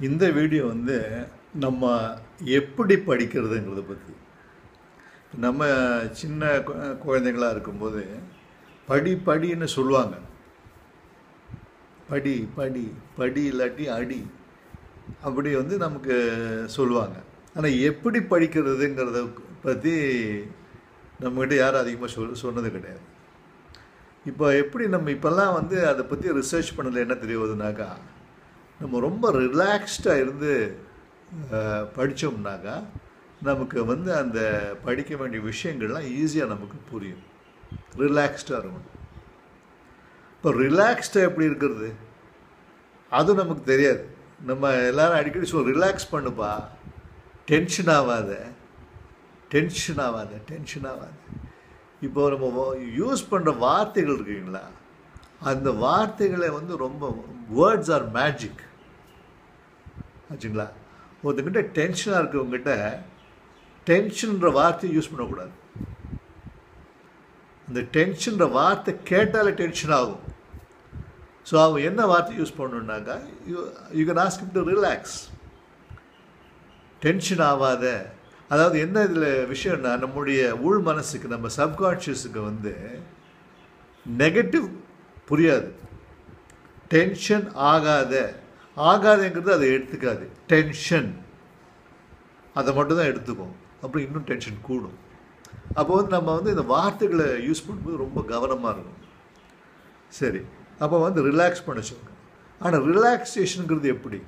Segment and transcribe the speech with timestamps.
[0.00, 4.14] இந்த வீடியோ வந்து நம்ம எப்படி படிக்கிறதுங்கிறத பற்றி
[5.40, 5.68] நம்ம
[6.12, 8.06] சின்ன கு- குழந்தைங்களா இருக்கும்போது
[8.86, 10.16] படி படின்னு சொல்லுவாங்க.
[12.08, 14.26] படி படி படி இல்லாட்டி அடி.
[15.22, 16.14] அப்படி வந்து நமக்கு
[16.66, 17.16] சொல்லுவாங்க.
[17.54, 19.28] ஆனால் எப்படி படிக்கிறதுங்கிறத
[19.62, 19.90] பற்றி
[21.20, 23.00] நம்மக்கிட்ட யாரும் அதிகமாக சொல் சொன்னது கிடையாது.
[24.26, 27.88] இப்போ எப்படி நம்ம இப்போல்லாம் வந்து அதை பற்றி ரிசர்ச் பண்ணல என்ன தெரிய வருதுனாக்கா
[28.80, 30.52] நம்ம ரொம்ப ரிலாக்ஸ்டாக இருந்து
[31.96, 32.76] படித்தோம்னாக்கா
[33.48, 34.40] நமக்கு வந்து அந்த
[34.86, 37.24] படிக்க வேண்டிய விஷயங்கள்லாம் ஈஸியாக நமக்கு புரியும்.
[38.02, 38.90] ரிலாக்ஸ்டாக இருக்கணும்.
[40.36, 41.88] இப்போ ரிலாக்ஸ்டாக எப்படி இருக்கிறது?
[43.18, 44.02] அது நமக்கு தெரியாது.
[44.50, 46.52] நம்ம எல்லாரும் அடிக்கடி சொல்ல ரிலாக்ஸ் பண்ணுப்பா.
[47.50, 48.32] டென்ஷன் ஆகாத
[49.54, 51.12] டென்ஷன் ஆகாத டென்ஷன் ஆகாத
[52.06, 52.64] இப்போ நம்ம
[53.00, 54.64] யூஸ் பண்ணுற வார்த்தைகள் இருக்குங்களா?
[55.40, 57.02] அந்த வார்த்தைகளை வந்து ரொம்ப
[57.58, 58.62] வேர்ட்ஸ் ஆர் மேஜிக்
[60.30, 60.68] ஆச்சுங்களா?
[61.24, 62.72] ஒருத்தங்கிட்ட டென்ஷனாக இருக்கவங்ககிட்ட
[63.86, 65.52] டென்ஷன்ற வார்த்தையை யூஸ் பண்ணக்கூடாது.
[67.68, 70.22] அந்த டென்ஷன்ற வார்த்தை கேட்டாலே டென்ஷன் ஆகும்.
[71.48, 73.16] ஸோ அவங்க என்ன வார்த்தை use பண்ணணுன்னாக்கா
[73.50, 73.58] you
[73.98, 75.16] you can ask to relax
[77.02, 77.84] tension ஆகாத
[78.48, 82.72] அதாவது என்ன இதில் விஷயம்னா நம்முடைய உள் மனசுக்கு நம்ம சப்கான்ஷியஸுக்கு வந்து
[84.06, 84.66] நெகட்டிவ்
[85.28, 85.68] புரியாது.
[86.88, 88.14] டென்ஷன் ஆகாத.
[88.76, 90.24] ஆகாதங்கிறது அதை எடுத்துக்காது.
[90.46, 91.10] டென்ஷன்
[92.54, 93.54] அதை மட்டும் தான் எடுத்துக்கும்.
[93.82, 94.98] அப்புறம் இன்னும் டென்ஷன் கூடும்.
[95.74, 99.02] அப்போ வந்து நம்ம வந்து இந்த வார்த்தைகளை யூஸ் பண்ணும்போது ரொம்ப கவனமாக இருக்கும்
[100.08, 100.40] சரி.
[100.78, 102.12] அப்போ வந்து ரிலாக்ஸ் பண்ண சொல்லுங்க.
[102.60, 104.22] ஆனால் ரிலாக்ஸேஷனுங்கிறது எப்படி?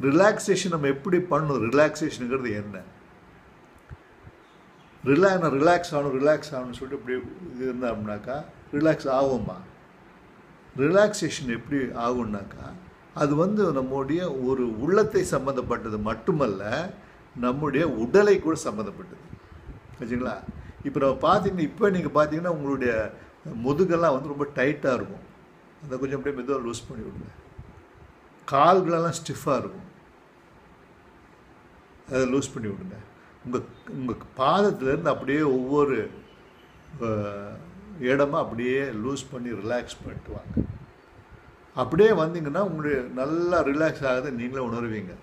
[0.00, 1.64] ரிலாக்ஸேஷன் நம்ம எப்படி பண்ணணும்?
[1.70, 2.76] ரிலாக்ஸேஷனுங்கிறது என்ன?
[5.04, 7.14] ரிலா நான் ரிலாக்ஸ் ஆகணும் ரிலாக்ஸ் ஆகணும்னு சொல்லிட்டு இப்படி
[7.54, 8.36] இது இருந்தோம்னாக்கா
[8.72, 9.56] ரிலாக்ஸ் ஆகுமா
[10.82, 12.66] ரிலாக்ஸேஷன் எப்படி ஆகும்னாக்கா
[13.22, 16.62] அது வந்து நம்முடைய ஒரு உள்ளத்தை சம்மந்தப்பட்டது மட்டுமல்ல
[17.44, 19.22] நம்முடைய உடலை கூட சம்மந்தப்பட்டது
[20.00, 20.34] வச்சுங்களா
[20.86, 22.92] இப்போ நம்ம பார்த்தீங்கன்னா இப்போ நீங்கள் பார்த்தீங்கன்னா உங்களுடைய
[23.66, 25.24] முதுகெல்லாம் வந்து ரொம்ப டைட்டாக இருக்கும்.
[25.84, 27.30] அதை கொஞ்சம் அப்படியே மெதுவாக லூஸ் பண்ணி விடுங்க.
[28.52, 29.88] கால்களெல்லாம் ஸ்டிஃபாக இருக்கும்.
[32.10, 32.98] அதை லூஸ் பண்ணி விடுங்க.
[33.44, 33.66] உங்கள்
[33.98, 35.96] உங்கள் பாதத்துலேருந்து அப்படியே ஒவ்வொரு
[38.00, 40.66] இடமா அப்படியே லூஸ் பண்ணி ரிலாக்ஸ் பண்ணிட்டு வாங்க
[41.74, 45.14] அப்படியே வந்தீங்கன்னா உங்களுடைய நல்லா ரிலாக்ஸ் ஆகுது நீங்களே உணர்வீங்க.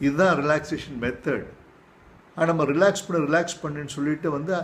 [0.00, 1.46] இதுதான் ரிலாக்ஸேஷன் மெத்தட்
[2.34, 4.54] ஆனால் நம்ம ரிலாக்ஸ் பண்ண ரிலாக்ஸ் பண்ணுன்னு சொல்லிட்டு வந்து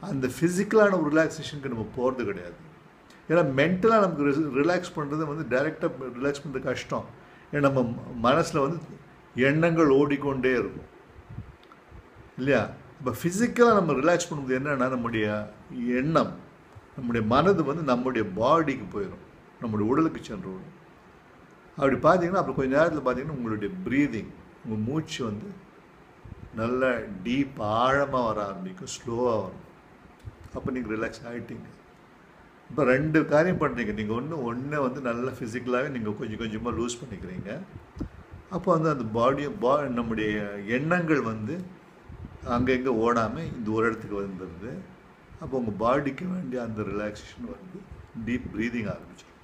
[0.00, 2.54] அந்த ஃபிசிக்கலான ஒரு ரிலாக்ஸேஷனுக்கு நம்ம போகிறது கிடையாது.
[3.28, 4.24] ஏன்னா மென்டலாக நமக்கு
[4.62, 7.04] ரிலாக்ஸ் பண்ணுறது வந்து டைரெக்டாக ரிலாக்ஸ் பண்ணுறது கஷ்டம்.
[7.52, 8.80] ஏன்னா நம்ம மனசில் வந்து
[9.34, 10.88] எண்ணங்கள் ஓடிக்கொண்டே இருக்கும்.
[12.36, 12.70] இல்லையா?
[12.98, 15.52] இப்போ ஃபிசிக்கலாக நம்ம ரிலாக்ஸ் பண்ணும்போது என்னென்னா நம்முடைய
[16.00, 16.50] எண்ணம்.
[16.96, 19.26] நம்முடைய மனது வந்து நம்முடைய பாடிக்கு போயிடும்
[19.62, 20.78] நம்முடைய உடலுக்கு சென்று விடும்.
[21.78, 24.32] அப்படி பார்த்தீங்கன்னா அப்புறம் கொஞ்சம் நேரத்தில் பார்த்தீங்கன்னா உங்களுடைய ப்ரீதிங்
[24.64, 25.50] உங்கள் மூச்சு வந்து
[26.60, 26.90] நல்ல
[27.26, 28.92] டீப் ஆழமாக வர ஆரம்பிக்கும்.
[28.96, 29.62] ஸ்லோவாக வரும்.
[30.56, 31.68] அப்போ நீங்கள் ரிலாக்ஸ் ஆகிட்டீங்க
[32.70, 37.50] இப்போ ரெண்டு காரியம் பண்ணுறீங்க நீங்கள் ஒன்று ஒன்று வந்து நல்ல ஃபிசிக்கலாகவே நீங்கள் கொஞ்சம் கொஞ்சமாக லூஸ் பண்ணிக்கிறீங்க.
[38.56, 40.30] அப்போ வந்து அந்த பாடியை பா நம்முடைய
[40.76, 41.54] எண்ணங்கள் வந்து
[42.56, 44.72] அங்கங்கே ஓடாமல் இந்த ஒரு இடத்துக்கு வந்துடுது.
[45.42, 47.78] அப்போ உங்கள் பாடிக்கு வேண்டிய அந்த ரிலாக்ஸேஷன் வந்து
[48.26, 49.38] டீப் ப்ரீதிங் ஆரம்பிச்சிடும்.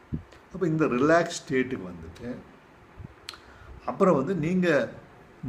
[0.52, 2.28] அப்போ இந்த ரிலாக்ஸ் ஸ்டேட்டுக்கு வந்துட்டு
[3.90, 4.88] அப்புறம் வந்து நீங்கள்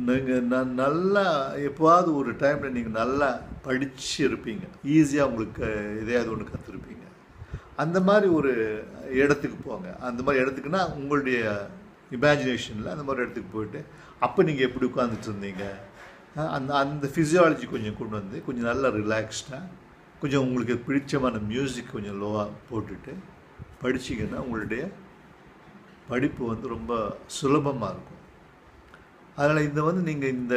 [0.07, 1.23] நீங்கள் நான் நல்லா
[1.67, 3.29] எப்போவாவது ஒரு டைமில் நீங்கள் நல்லா
[3.65, 4.65] படிச்சு இருப்பீங்க
[4.95, 5.67] ஈஸியாக உங்களுக்கு
[6.01, 7.05] எதையாவது ஒன்று கற்றுருப்பீங்க
[7.83, 8.51] அந்த மாதிரி ஒரு
[9.21, 9.89] இடத்துக்கு போங்க.
[10.07, 11.39] அந்த மாதிரி இடத்துக்குன்னா உங்களுடைய
[12.17, 13.81] இமேஜினேஷனில் அந்த மாதிரி இடத்துக்கு போயிட்டு
[14.25, 15.65] அப்போ நீங்கள் எப்படி உட்காந்துட்டு இருந்தீங்க?
[16.55, 19.63] அந்த அந்த ஃபிசியாலஜி கொஞ்சம் கொண்டு வந்து கொஞ்சம் நல்லா ரிலாக்ஸ்டாக
[20.21, 23.13] கொஞ்சம் உங்களுக்கு பிடிச்சமான மியூசிக் கொஞ்சம் லோவாக போட்டுட்டு
[23.81, 24.89] படிச்சீங்கன்னா உங்களுடைய
[26.07, 28.17] படிப்பு வந்து ரொம்ப சுலபமாக இருக்கும்.
[29.35, 30.55] அதனால் இந்த வந்து நீங்கள் இந்த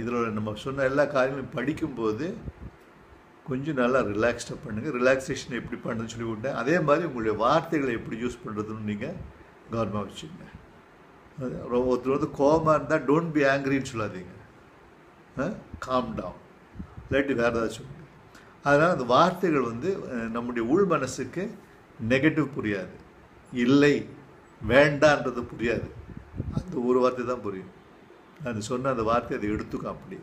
[0.00, 2.36] இதில் நம்ம சொன்ன எல்லா காரியங்களும் படிக்கும்போது
[3.46, 6.54] கொஞ்சம் நல்லா ரிலாக்ஸ்டாக பண்ணுங்கள் ரிலாக்ஸேஷன் எப்படி பண்ணுறதுன்னு சொல்லி விட்டேன்.
[6.54, 9.14] அதே மாதிரி உங்களுடைய வார்த்தைகளை எப்படி யூஸ் பண்ணுறதுன்னு நீங்கள்
[9.70, 10.52] கவனமாக வச்சுக்கோங்க.
[11.42, 15.56] அது ரொம்ப- ஒருத்தர் வந்து கோபமாக இருந்தால் டோன்ட் பி ஆங்கிரின்னு சொல்லாதீங்க.
[15.78, 16.34] காம் டவுன்
[17.10, 18.02] இல்லாட்டி வேறு ஏதாச்சும்
[18.68, 19.90] அதனால் அந்த வார்த்தைகள் வந்து
[20.36, 21.42] நம்முடைய உள் மனசுக்கு
[22.12, 22.94] நெகட்டிவ் புரியாது.
[23.64, 23.94] இல்லை
[24.72, 25.88] வேண்டான்றது புரியாது.
[26.58, 27.72] அந்த ஒரு வார்த்தை தான் புரியும்.
[28.48, 30.16] அது சொன்ன அந்த வார்த்தை அதை எடுத்துக்கும் அப்படி.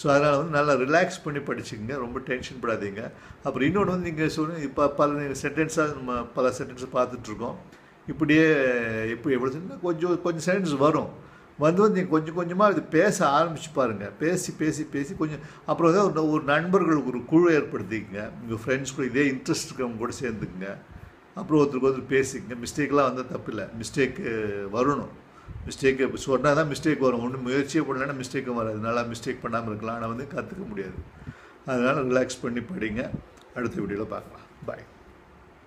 [0.00, 3.02] ஸோ அதனால் வந்து நல்லா ரிலாக்ஸ் பண்ணி படிச்சுங்க ரொம்ப டென்ஷன் படாதீங்க.
[3.46, 7.58] அப்புறம் இன்னொன்று வந்து நீங்கள் சொல்லுங்கள் இப்போ பல சென்டென்ஸாக நம்ம பல சென்டென்ஸை பார்த்துட்ருக்கோம்
[8.12, 8.46] இப்படியே
[9.14, 11.10] இப்போ எப்படி சொன்னா கொஞ்சம் கொஞ்சம் சென்டென்ஸ் வரும்.
[11.62, 16.22] வந்து வந்து நீங்கள் கொஞ்சம் கொஞ்சமாக இது பேச ஆரம்பிச்சு பாருங்கள் பேசி பேசி பேசி கொஞ்சம் அப்புறம் வந்து
[16.34, 18.22] ஒரு நண்பர்களுக்கு ஒரு குழு ஏற்படுத்திக்கங்க.
[18.42, 20.70] உங்கள் ஃப்ரெண்ட்ஸ் கூட இதே இன்ட்ரெஸ்ட் இருக்கிறவங்க கூட சேர்ந்துக்குங்க.
[21.40, 22.56] அப்புறம் ஒருத்தருக்கு ஒருத்தர் பேசிக்கங்க.
[22.64, 23.66] மிஸ்டேக்லாம் வந்தால் தப்பில்லை.
[23.82, 24.24] மிஸ்டேக்கு
[24.76, 25.12] வரணும்.
[25.68, 27.22] மிஸ்டேக்கு சொன்னால் தான் மிஸ்டேக் வரும்.
[27.26, 28.80] ஒன்றும் முயற்சியே பண்ணலன்னா மிஸ்டேக்கும் வராது.
[28.88, 29.96] நல்லா மிஸ்டேக் பண்ணாமல் இருக்கலாம்.
[29.98, 30.98] ஆனால் வந்து கற்றுக்க முடியாது.
[31.70, 33.04] அதனால் ரிலாக்ஸ் பண்ணி படிங்க.
[33.56, 34.46] அடுத்த வீடியோவில் பார்க்கலாம்.
[34.68, 34.84] பாய்